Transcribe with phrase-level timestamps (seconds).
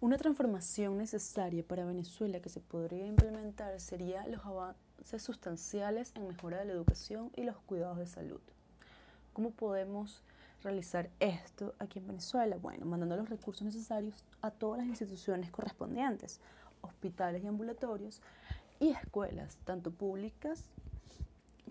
[0.00, 6.60] Una transformación necesaria para Venezuela que se podría implementar sería los avances sustanciales en mejora
[6.60, 8.40] de la educación y los cuidados de salud.
[9.32, 10.22] ¿Cómo podemos
[10.62, 12.58] realizar esto aquí en Venezuela?
[12.58, 16.38] Bueno, mandando los recursos necesarios a todas las instituciones correspondientes,
[16.80, 18.20] hospitales y ambulatorios
[18.78, 20.62] y escuelas, tanto públicas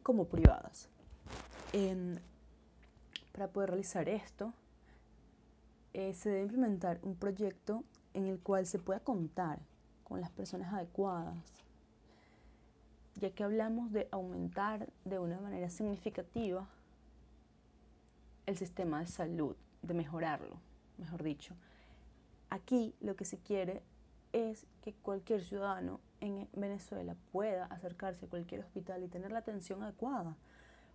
[0.04, 0.90] como privadas.
[3.32, 4.52] para poder realizar esto,
[5.94, 7.86] eh, se debe implementar un proyecto
[8.18, 9.60] en el cual se pueda contar
[10.04, 11.38] con las personas adecuadas,
[13.14, 16.68] ya que hablamos de aumentar de una manera significativa
[18.48, 20.58] el sistema de salud, de mejorarlo,
[20.98, 21.54] mejor dicho.
[22.50, 23.84] Aquí lo que se quiere
[24.34, 29.84] es que cualquier ciudadano en Venezuela pueda acercarse a cualquier hospital y tener la atención
[29.84, 30.36] adecuada.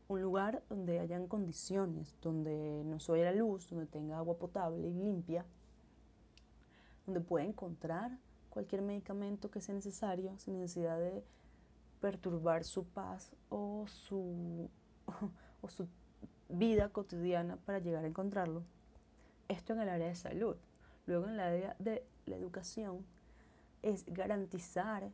[0.09, 4.93] Un lugar donde hayan condiciones, donde no se la luz, donde tenga agua potable y
[4.93, 5.47] limpia,
[7.07, 8.19] donde puede encontrar
[8.51, 11.25] cualquier medicamento que sea necesario sin necesidad de
[12.01, 14.69] perturbar su paz o su,
[15.63, 15.89] o su
[16.49, 18.63] vida cotidiana para llegar a encontrarlo.
[19.49, 20.57] Esto en el área de salud.
[21.07, 23.05] Luego en el área de la educación
[23.83, 25.11] es garantizar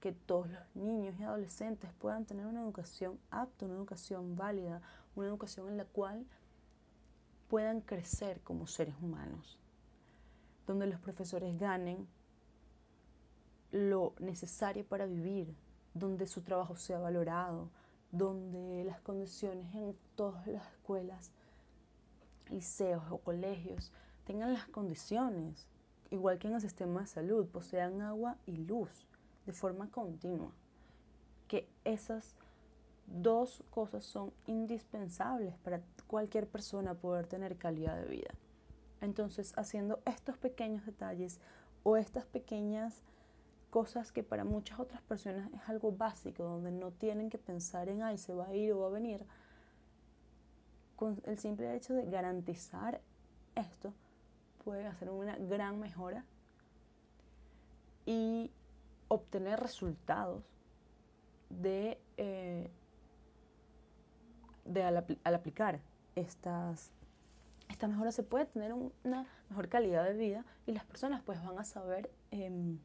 [0.00, 4.80] que todos los niños y adolescentes puedan tener una educación apta, una educación válida,
[5.14, 6.26] una educación en la cual
[7.48, 9.58] puedan crecer como seres humanos
[10.70, 12.06] donde los profesores ganen
[13.72, 15.52] lo necesario para vivir,
[15.94, 17.68] donde su trabajo sea valorado,
[18.12, 21.32] donde las condiciones en todas las escuelas,
[22.50, 23.90] liceos o colegios
[24.24, 25.66] tengan las condiciones,
[26.10, 29.08] igual que en el sistema de salud, posean agua y luz
[29.46, 30.52] de forma continua.
[31.48, 32.36] Que esas
[33.08, 38.30] dos cosas son indispensables para cualquier persona poder tener calidad de vida.
[39.00, 41.40] Entonces, haciendo estos pequeños detalles
[41.82, 43.02] o estas pequeñas
[43.70, 48.02] cosas que para muchas otras personas es algo básico, donde no tienen que pensar en,
[48.02, 49.24] ay, se va a ir o va a venir,
[50.96, 53.00] con el simple hecho de garantizar
[53.54, 53.94] esto,
[54.64, 56.26] puede hacer una gran mejora
[58.04, 58.50] y
[59.08, 60.44] obtener resultados
[61.48, 62.70] de, eh,
[64.64, 65.80] de al, al aplicar
[66.16, 66.92] estas
[67.80, 71.58] esta mejora se puede tener una mejor calidad de vida y las personas pues van
[71.58, 72.78] a saber em,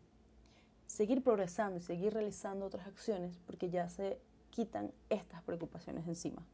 [0.88, 4.17] seguir progresando y seguir realizando otras acciones porque ya se
[4.51, 6.45] quitan estas preocupaciones encima.